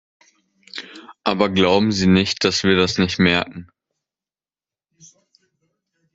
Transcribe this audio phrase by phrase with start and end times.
[1.23, 3.69] Aber glauben Sie nicht, dass wir das nicht merken.